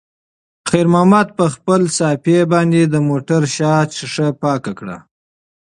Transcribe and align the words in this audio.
خیر 0.69 0.87
محمد 0.93 1.27
په 1.37 1.45
خپلې 1.55 1.87
صافې 1.99 2.39
باندې 2.53 2.81
د 2.83 2.95
موټر 3.07 3.41
شاته 3.55 3.93
ښیښه 3.97 4.27
پاکه 4.41 4.71
کړه. 4.79 4.97